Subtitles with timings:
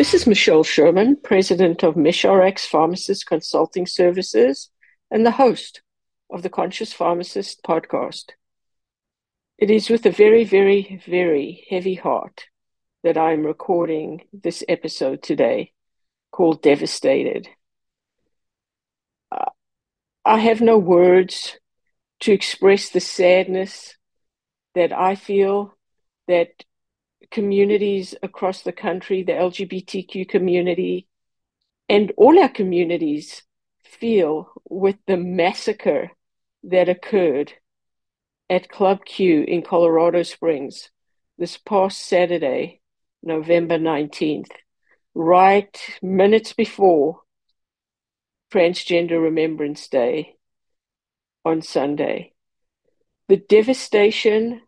[0.00, 4.70] This is Michelle Sherman, president of MishRx Pharmacist Consulting Services
[5.10, 5.82] and the host
[6.30, 8.30] of the Conscious Pharmacist podcast.
[9.58, 12.46] It is with a very, very, very heavy heart
[13.02, 15.72] that I'm recording this episode today
[16.32, 17.50] called Devastated.
[20.24, 21.58] I have no words
[22.20, 23.98] to express the sadness
[24.74, 25.76] that I feel
[26.26, 26.64] that
[27.30, 31.06] communities across the country, the LGBTQ community,
[31.88, 33.42] and all our communities
[33.82, 36.10] feel with the massacre
[36.64, 37.52] that occurred
[38.48, 40.90] at Club Q in Colorado Springs
[41.38, 42.80] this past Saturday,
[43.22, 44.50] November 19th,
[45.14, 47.20] right minutes before
[48.52, 50.36] Transgender Remembrance Day
[51.44, 52.32] on Sunday.
[53.28, 54.60] The devastation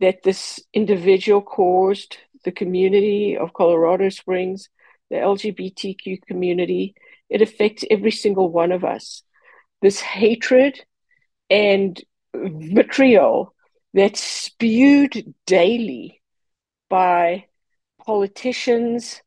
[0.00, 4.68] that this individual caused the community of Colorado Springs,
[5.10, 6.94] the LGBTQ community.
[7.28, 9.22] It affects every single one of us.
[9.82, 10.80] This hatred
[11.50, 12.00] and
[12.34, 13.54] vitriol
[13.94, 16.20] that's spewed daily
[16.88, 17.46] by
[18.04, 19.22] politicians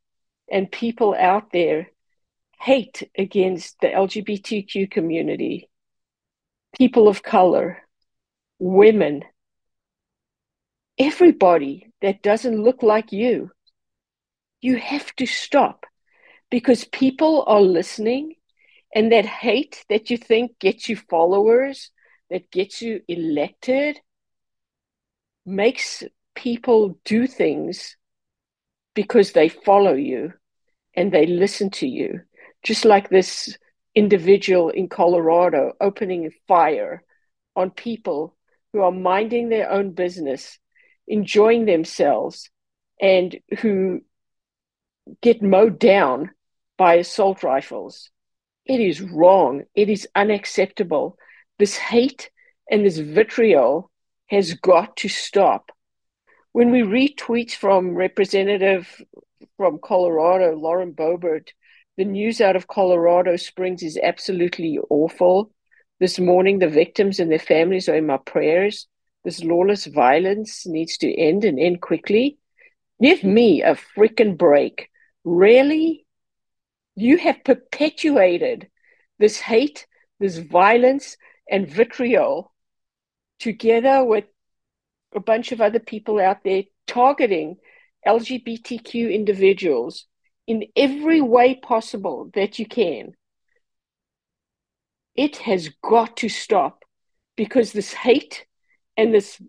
[0.52, 1.90] and people out there
[2.60, 5.70] hate against the LGBTQ community,
[6.78, 7.80] people of color,
[8.60, 9.24] women,
[11.02, 13.50] everybody that doesn't look like you.
[14.62, 15.86] You have to stop
[16.52, 18.36] because people are listening,
[18.94, 21.90] and that hate that you think gets you followers,
[22.30, 24.00] that gets you elected,
[25.44, 26.04] makes
[26.36, 27.98] people do things
[28.94, 30.34] because they follow you
[30.94, 32.22] and they listen to you.
[32.64, 33.58] Just like this
[33.96, 37.02] individual in Colorado opening fire
[37.56, 38.38] on people
[38.72, 40.60] who are minding their own business
[41.08, 42.50] enjoying themselves
[43.02, 44.02] and who
[45.22, 46.32] get mowed down
[46.78, 48.10] by assault rifles.
[48.66, 49.64] It is wrong.
[49.76, 51.18] It is unacceptable.
[51.60, 52.30] This hate
[52.70, 53.92] and this vitriol
[54.28, 55.72] has got to stop.
[56.54, 59.02] When we read tweets from Representative
[59.58, 61.50] from Colorado, Lauren Boebert,
[61.98, 65.52] the news out of Colorado Springs is absolutely awful.
[66.00, 68.88] This morning, the victims and their families are in my prayers.
[69.24, 72.38] This lawless violence needs to end and end quickly.
[73.02, 73.34] Give hmm.
[73.34, 74.90] me a freaking break.
[75.24, 76.06] Really?
[76.96, 78.70] You have perpetuated
[79.20, 79.88] this hate,
[80.20, 81.18] this violence,
[81.50, 82.54] and vitriol
[83.40, 84.26] together with
[85.14, 87.58] a bunch of other people out there targeting
[88.08, 90.06] LGBTQ individuals
[90.48, 93.14] in every way possible that you can.
[95.16, 96.84] It has got to stop
[97.36, 98.46] because this hate
[99.02, 99.42] and this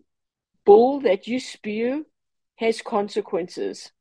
[0.64, 2.06] bull that you spew
[2.56, 3.92] has consequences.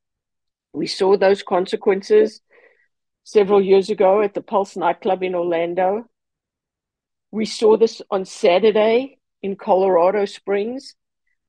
[0.71, 2.39] We saw those consequences
[3.25, 6.05] several years ago at the Pulse nightclub in Orlando.
[7.31, 10.95] We saw this on Saturday in Colorado Springs.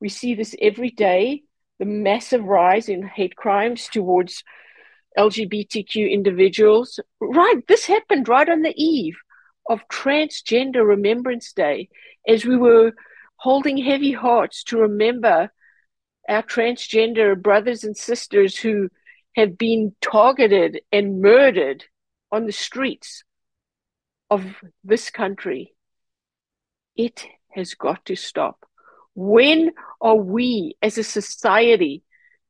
[0.01, 1.43] We see this every day
[1.79, 4.43] the massive rise in hate crimes towards
[5.17, 6.99] LGBTQ individuals.
[7.21, 9.15] Right, this happened right on the eve
[9.69, 11.87] of Transgender Remembrance Day
[12.27, 12.91] as we were
[13.43, 15.51] holding heavy hearts to remember
[16.29, 18.87] our transgender brothers and sisters who
[19.35, 21.83] have been targeted and murdered
[22.31, 23.25] on the streets
[24.29, 24.45] of
[24.85, 25.75] this country.
[26.95, 28.65] It has got to stop.
[29.13, 32.01] When are we as a society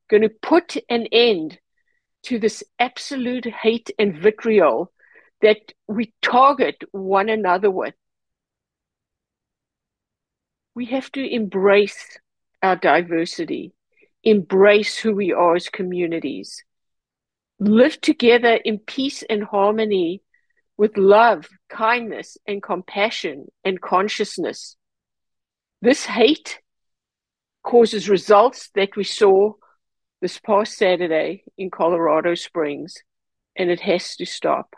[0.08, 1.58] going to put an end
[2.26, 4.92] to this absolute hate and vitriol
[5.42, 7.94] that we target one another with?
[10.74, 12.18] We have to embrace
[12.62, 13.72] our diversity,
[14.22, 16.64] embrace who we are as communities,
[17.60, 20.22] live together in peace and harmony
[20.76, 24.76] with love, kindness, and compassion and consciousness.
[25.80, 26.60] This hate
[27.62, 29.52] causes results that we saw
[30.20, 32.96] this past Saturday in Colorado Springs,
[33.56, 34.74] and it has to stop.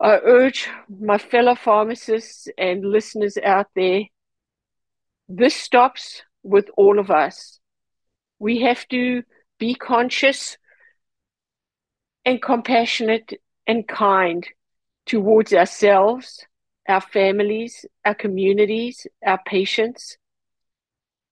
[0.00, 4.02] I urge my fellow pharmacists and listeners out there
[5.28, 7.58] this stops with all of us.
[8.38, 9.22] We have to
[9.58, 10.58] be conscious
[12.24, 13.32] and compassionate
[13.66, 14.46] and kind
[15.06, 16.44] towards ourselves,
[16.88, 20.18] our families, our communities, our patients.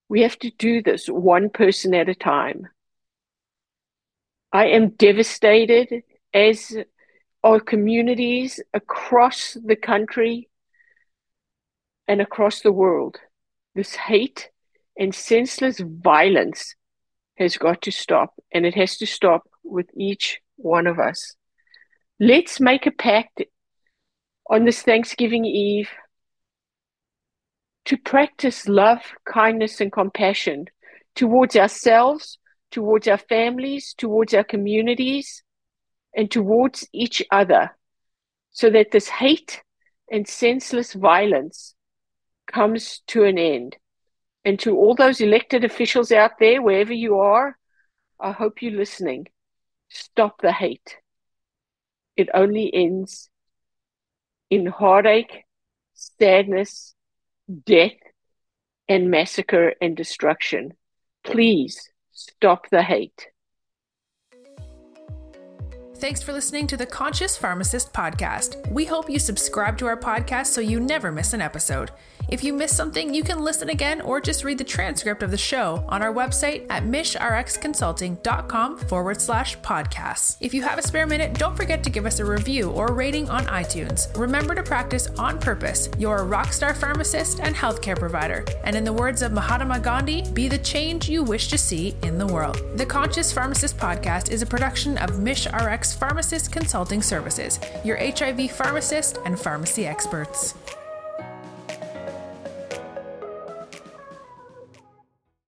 [0.08, 2.68] We have to do this one person at a time.
[4.52, 6.02] I am devastated
[6.32, 6.76] as
[7.42, 10.48] our communities across the country
[12.06, 13.18] and across the world.
[13.74, 14.50] This hate
[14.96, 16.74] and senseless violence
[17.36, 21.34] has got to stop, and it has to stop with each one of us.
[22.20, 23.42] Let's make a pact
[24.48, 25.90] on this Thanksgiving Eve
[27.86, 30.66] to practice love, kindness, and compassion
[31.16, 32.38] towards ourselves,
[32.70, 35.42] towards our families, towards our communities,
[36.16, 37.76] and towards each other,
[38.52, 39.62] so that this hate
[40.10, 41.74] and senseless violence
[42.54, 43.76] comes to an end.
[44.44, 47.58] And to all those elected officials out there, wherever you are,
[48.20, 49.26] I hope you're listening.
[49.88, 50.98] Stop the hate.
[52.16, 53.28] It only ends
[54.50, 55.44] in heartache,
[55.94, 56.94] sadness,
[57.66, 57.98] death,
[58.88, 60.74] and massacre and destruction.
[61.24, 63.28] Please stop the hate.
[66.04, 68.70] Thanks for listening to the Conscious Pharmacist podcast.
[68.70, 71.92] We hope you subscribe to our podcast so you never miss an episode.
[72.28, 75.38] If you miss something, you can listen again or just read the transcript of the
[75.38, 80.36] show on our website at mishrxconsulting.com forward slash podcasts.
[80.40, 83.28] If you have a spare minute, don't forget to give us a review or rating
[83.28, 84.14] on iTunes.
[84.18, 85.88] Remember to practice on purpose.
[85.98, 88.44] You're a rockstar pharmacist and healthcare provider.
[88.64, 92.18] And in the words of Mahatma Gandhi, be the change you wish to see in
[92.18, 92.60] the world.
[92.76, 99.18] The Conscious Pharmacist podcast is a production of MishRx Pharmacist Consulting Services, your HIV pharmacist
[99.24, 100.54] and pharmacy experts.